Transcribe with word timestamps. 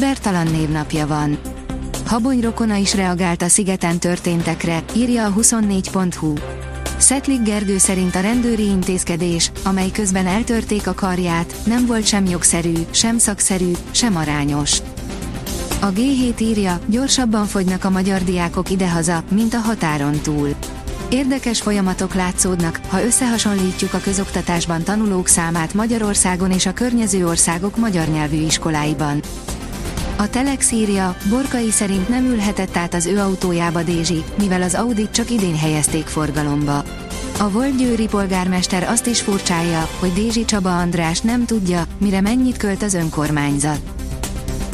Bertalan 0.00 0.46
névnapja 0.46 1.06
van. 1.06 1.38
Habony 2.06 2.40
rokona 2.40 2.74
is 2.74 2.94
reagált 2.94 3.42
a 3.42 3.48
szigeten 3.48 3.98
történtekre, 3.98 4.82
írja 4.96 5.26
a 5.26 5.32
24.hu. 5.32 6.32
Szetlik 6.98 7.42
Gergő 7.42 7.78
szerint 7.78 8.14
a 8.14 8.20
rendőri 8.20 8.64
intézkedés, 8.64 9.50
amely 9.64 9.90
közben 9.90 10.26
eltörték 10.26 10.86
a 10.86 10.94
karját, 10.94 11.54
nem 11.66 11.86
volt 11.86 12.06
sem 12.06 12.24
jogszerű, 12.24 12.72
sem 12.90 13.18
szakszerű, 13.18 13.70
sem 13.90 14.16
arányos. 14.16 14.78
A 15.80 15.86
G7 15.86 16.40
írja, 16.40 16.80
gyorsabban 16.86 17.46
fogynak 17.46 17.84
a 17.84 17.90
magyar 17.90 18.22
diákok 18.22 18.70
idehaza, 18.70 19.22
mint 19.30 19.54
a 19.54 19.58
határon 19.58 20.20
túl. 20.20 20.54
Érdekes 21.10 21.60
folyamatok 21.60 22.14
látszódnak, 22.14 22.80
ha 22.88 23.04
összehasonlítjuk 23.04 23.94
a 23.94 24.00
közoktatásban 24.00 24.82
tanulók 24.82 25.26
számát 25.26 25.74
Magyarországon 25.74 26.50
és 26.50 26.66
a 26.66 26.72
környező 26.72 27.26
országok 27.26 27.76
magyar 27.76 28.08
nyelvű 28.08 28.44
iskoláiban. 28.44 29.20
A 30.22 30.28
Telex 30.30 30.72
írja, 30.72 31.16
Borkai 31.28 31.70
szerint 31.70 32.08
nem 32.08 32.24
ülhetett 32.24 32.76
át 32.76 32.94
az 32.94 33.06
ő 33.06 33.18
autójába 33.18 33.82
Dézsi, 33.82 34.24
mivel 34.38 34.62
az 34.62 34.74
Audit 34.74 35.10
csak 35.10 35.30
idén 35.30 35.56
helyezték 35.56 36.06
forgalomba. 36.06 36.84
A 37.38 37.50
volt 37.50 37.76
győri 37.76 38.06
polgármester 38.06 38.82
azt 38.82 39.06
is 39.06 39.20
furcsája, 39.20 39.88
hogy 39.98 40.12
Dézsi 40.12 40.44
Csaba 40.44 40.78
András 40.78 41.20
nem 41.20 41.44
tudja, 41.44 41.84
mire 41.98 42.20
mennyit 42.20 42.56
költ 42.56 42.82
az 42.82 42.94
önkormányzat. 42.94 43.80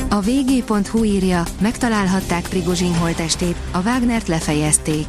A 0.08 0.20
vg.hu 0.20 1.04
írja, 1.04 1.42
megtalálhatták 1.60 2.48
Prigozsin 2.48 2.94
holtestét, 2.94 3.56
a 3.72 3.78
Wagnert 3.78 4.28
lefejezték. 4.28 5.06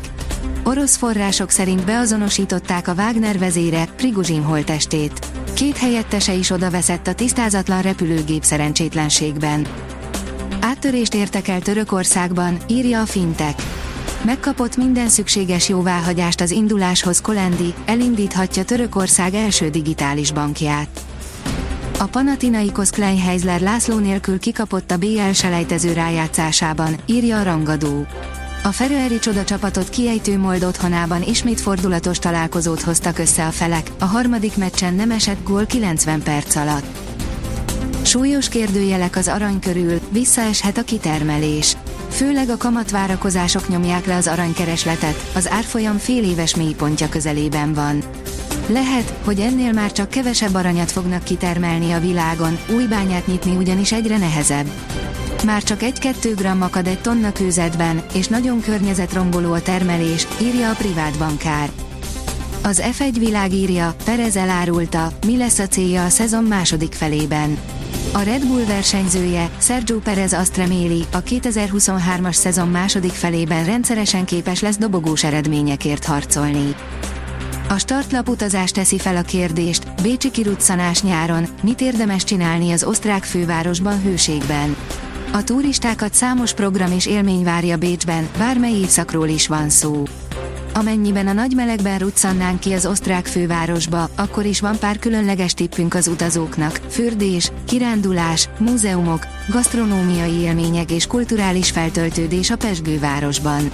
Orosz 0.63 0.95
források 0.95 1.49
szerint 1.49 1.85
beazonosították 1.85 2.87
a 2.87 2.93
Wagner 2.93 3.39
vezére, 3.39 3.87
Prigozsin 3.95 4.43
holtestét. 4.43 5.19
Két 5.53 5.77
helyettese 5.77 6.33
is 6.33 6.49
odaveszett 6.49 7.07
a 7.07 7.13
tisztázatlan 7.13 7.81
repülőgép 7.81 8.43
szerencsétlenségben. 8.43 9.67
Áttörést 10.61 11.13
értek 11.13 11.47
el 11.47 11.61
Törökországban, 11.61 12.57
írja 12.67 13.01
a 13.01 13.05
Fintek. 13.05 13.61
Megkapott 14.25 14.77
minden 14.77 15.09
szükséges 15.09 15.69
jóváhagyást 15.69 16.41
az 16.41 16.51
induláshoz 16.51 17.21
Kolendi, 17.21 17.73
elindíthatja 17.85 18.63
Törökország 18.63 19.33
első 19.33 19.69
digitális 19.69 20.31
bankját. 20.31 20.99
A 21.99 22.05
Panathinaikos 22.05 22.89
Kleinheisler 22.89 23.61
László 23.61 23.97
nélkül 23.97 24.39
kikapott 24.39 24.91
a 24.91 24.97
BL 24.97 25.31
selejtező 25.33 25.93
rájátszásában, 25.93 26.95
írja 27.05 27.39
a 27.39 27.43
rangadó. 27.43 28.05
A 28.63 28.71
Feröeri 28.71 29.19
csoda 29.19 29.43
csapatot 29.43 29.89
kiejtő 29.89 30.37
Mold 30.37 30.63
otthonában 30.63 31.23
ismét 31.23 31.61
fordulatos 31.61 32.19
találkozót 32.19 32.81
hoztak 32.81 33.17
össze 33.17 33.45
a 33.45 33.51
felek, 33.51 33.91
a 33.99 34.05
harmadik 34.05 34.57
meccsen 34.57 34.93
nem 34.93 35.11
esett 35.11 35.43
gól 35.43 35.65
90 35.65 36.23
perc 36.23 36.55
alatt. 36.55 37.08
Súlyos 38.09 38.49
kérdőjelek 38.49 39.15
az 39.15 39.27
arany 39.27 39.59
körül, 39.59 39.99
visszaeshet 40.11 40.77
a 40.77 40.83
kitermelés. 40.83 41.77
Főleg 42.09 42.49
a 42.49 42.57
kamatvárakozások 42.57 43.67
nyomják 43.67 44.05
le 44.05 44.15
az 44.15 44.27
aranykeresletet, 44.27 45.31
az 45.35 45.49
árfolyam 45.49 45.97
fél 45.97 46.23
éves 46.23 46.55
mélypontja 46.55 47.09
közelében 47.09 47.73
van. 47.73 48.03
Lehet, 48.67 49.13
hogy 49.23 49.39
ennél 49.39 49.71
már 49.71 49.91
csak 49.91 50.09
kevesebb 50.09 50.53
aranyat 50.53 50.91
fognak 50.91 51.23
kitermelni 51.23 51.91
a 51.91 51.99
világon, 51.99 52.57
új 52.75 52.85
bányát 52.85 53.27
nyitni 53.27 53.55
ugyanis 53.55 53.91
egyre 53.91 54.17
nehezebb. 54.17 54.71
Már 55.45 55.63
csak 55.63 55.79
1-2 55.81 56.33
gram 56.35 56.61
akad 56.61 56.87
egy 56.87 57.01
tonna 57.01 57.31
kőzetben, 57.31 58.03
és 58.13 58.27
nagyon 58.27 58.61
környezetromboló 58.61 59.53
a 59.53 59.61
termelés, 59.61 60.27
írja 60.41 60.69
a 60.69 60.75
privát 60.75 61.17
bankár. 61.17 61.69
Az 62.63 62.81
F1 62.91 63.15
világírja, 63.19 63.95
Perez 64.03 64.35
elárulta, 64.35 65.11
mi 65.25 65.37
lesz 65.37 65.59
a 65.59 65.67
célja 65.67 66.05
a 66.05 66.09
szezon 66.09 66.43
második 66.43 66.93
felében. 66.93 67.57
A 68.13 68.21
Red 68.21 68.45
Bull 68.47 68.65
versenyzője, 68.65 69.49
Sergio 69.57 69.97
Perez 69.97 70.33
azt 70.33 70.57
reméli, 70.57 71.03
a 71.11 71.23
2023-as 71.23 72.33
szezon 72.33 72.67
második 72.67 73.11
felében 73.11 73.65
rendszeresen 73.65 74.25
képes 74.25 74.61
lesz 74.61 74.77
dobogós 74.77 75.23
eredményekért 75.23 76.05
harcolni. 76.05 76.75
A 77.69 77.77
startlap 77.77 78.29
utazás 78.29 78.71
teszi 78.71 78.97
fel 78.97 79.15
a 79.15 79.21
kérdést, 79.21 80.01
Bécsi 80.01 80.31
kiruccanás 80.31 81.01
nyáron, 81.01 81.47
mit 81.63 81.81
érdemes 81.81 82.23
csinálni 82.23 82.71
az 82.71 82.83
osztrák 82.83 83.23
fővárosban 83.23 84.01
hőségben. 84.01 84.75
A 85.31 85.43
turistákat 85.43 86.13
számos 86.13 86.53
program 86.53 86.91
és 86.91 87.05
élmény 87.05 87.43
várja 87.43 87.77
Bécsben, 87.77 88.29
bármely 88.37 88.73
évszakról 88.73 89.27
is 89.27 89.47
van 89.47 89.69
szó. 89.69 90.03
Amennyiben 90.73 91.27
a 91.27 91.33
nagy 91.33 91.55
melegben 91.55 91.97
ruccannánk 91.97 92.59
ki 92.59 92.73
az 92.73 92.85
osztrák 92.85 93.25
fővárosba, 93.25 94.09
akkor 94.15 94.45
is 94.45 94.59
van 94.59 94.79
pár 94.79 94.99
különleges 94.99 95.53
tippünk 95.53 95.93
az 95.93 96.07
utazóknak, 96.07 96.79
fürdés, 96.89 97.51
kirándulás, 97.65 98.49
múzeumok, 98.59 99.27
gasztronómiai 99.49 100.33
élmények 100.33 100.91
és 100.91 101.07
kulturális 101.07 101.71
feltöltődés 101.71 102.49
a 102.49 102.55
Pesgővárosban. 102.55 103.71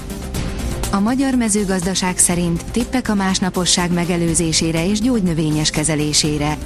A 0.92 1.00
magyar 1.00 1.36
mezőgazdaság 1.36 2.18
szerint 2.18 2.64
tippek 2.72 3.10
a 3.10 3.16
másnaposság 3.16 3.94
megelőzésére 3.94 4.90
és 4.90 5.00
gyógynövényes 5.00 5.70
kezelésére. 5.70 6.58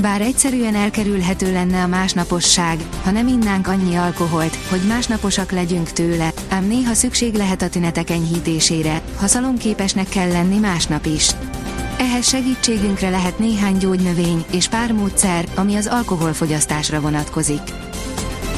Bár 0.00 0.20
egyszerűen 0.20 0.74
elkerülhető 0.74 1.52
lenne 1.52 1.82
a 1.82 1.86
másnaposság, 1.86 2.78
ha 3.02 3.10
nem 3.10 3.28
innánk 3.28 3.66
annyi 3.66 3.94
alkoholt, 3.94 4.54
hogy 4.54 4.80
másnaposak 4.88 5.50
legyünk 5.50 5.90
tőle, 5.92 6.32
ám 6.48 6.66
néha 6.66 6.94
szükség 6.94 7.34
lehet 7.34 7.62
a 7.62 7.68
tünetek 7.68 8.10
enyhítésére, 8.10 9.02
ha 9.16 9.26
szalonképesnek 9.26 10.08
kell 10.08 10.28
lenni 10.28 10.58
másnap 10.58 11.06
is. 11.06 11.30
Ehhez 11.98 12.28
segítségünkre 12.28 13.10
lehet 13.10 13.38
néhány 13.38 13.76
gyógynövény 13.76 14.44
és 14.52 14.68
pár 14.68 14.92
módszer, 14.92 15.44
ami 15.54 15.74
az 15.74 15.86
alkoholfogyasztásra 15.86 17.00
vonatkozik. 17.00 17.62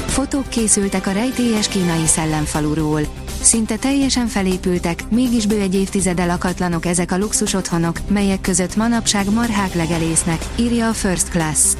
Fotók 0.06 0.48
készültek 0.48 1.06
a 1.06 1.12
rejtélyes 1.12 1.68
kínai 1.68 2.06
szellemfaluról. 2.06 3.21
Szinte 3.42 3.76
teljesen 3.76 4.26
felépültek, 4.26 5.10
mégis 5.10 5.46
bő 5.46 5.60
egy 5.60 5.74
évtizede 5.74 6.24
lakatlanok 6.24 6.86
ezek 6.86 7.12
a 7.12 7.18
luxus 7.18 7.54
otthonok, 7.54 7.98
melyek 8.08 8.40
között 8.40 8.76
manapság 8.76 9.32
marhák 9.32 9.74
legelésznek, 9.74 10.46
írja 10.56 10.88
a 10.88 10.92
First 10.92 11.28
Class. 11.28 11.74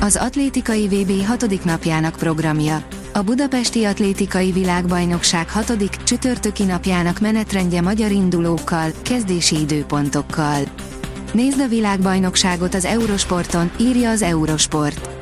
Az 0.00 0.16
atlétikai 0.16 0.88
VB 0.88 1.26
hatodik 1.26 1.64
napjának 1.64 2.16
programja. 2.16 2.86
A 3.12 3.22
Budapesti 3.22 3.84
Atlétikai 3.84 4.52
Világbajnokság 4.52 5.50
hatodik 5.50 5.96
csütörtöki 5.96 6.62
napjának 6.62 7.20
menetrendje 7.20 7.80
magyar 7.80 8.10
indulókkal, 8.10 8.90
kezdési 9.02 9.60
időpontokkal. 9.60 10.60
Nézd 11.32 11.60
a 11.60 11.68
világbajnokságot 11.68 12.74
az 12.74 12.84
Eurosporton, 12.84 13.70
írja 13.80 14.10
az 14.10 14.22
Eurosport. 14.22 15.15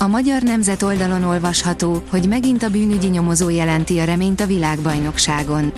A 0.00 0.06
Magyar 0.06 0.42
Nemzet 0.42 0.82
oldalon 0.82 1.22
olvasható, 1.22 2.02
hogy 2.10 2.28
megint 2.28 2.62
a 2.62 2.68
bűnügyi 2.68 3.06
nyomozó 3.06 3.48
jelenti 3.48 3.98
a 3.98 4.04
reményt 4.04 4.40
a 4.40 4.46
világbajnokságon. 4.46 5.72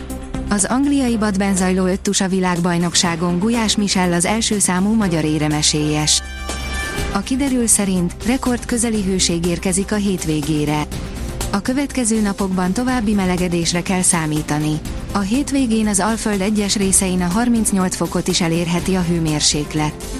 Az 0.48 0.64
angliai 0.64 1.16
Badben 1.16 1.56
zajló 1.56 1.86
öttusa 1.86 2.28
világbajnokságon 2.28 3.38
Gulyás 3.38 3.76
Michel 3.76 4.12
az 4.12 4.24
első 4.24 4.58
számú 4.58 4.94
magyar 4.94 5.24
éremesélyes. 5.24 6.22
A 7.12 7.18
kiderül 7.18 7.66
szerint 7.66 8.14
rekord 8.26 8.64
közeli 8.64 9.02
hőség 9.02 9.46
érkezik 9.46 9.92
a 9.92 9.96
hétvégére. 9.96 10.86
A 11.50 11.60
következő 11.60 12.20
napokban 12.20 12.72
további 12.72 13.12
melegedésre 13.12 13.82
kell 13.82 14.02
számítani. 14.02 14.80
A 15.12 15.18
hétvégén 15.18 15.86
az 15.86 16.00
Alföld 16.00 16.40
egyes 16.40 16.76
részein 16.76 17.22
a 17.22 17.26
38 17.26 17.96
fokot 17.96 18.28
is 18.28 18.40
elérheti 18.40 18.94
a 18.94 19.02
hőmérséklet. 19.02 20.19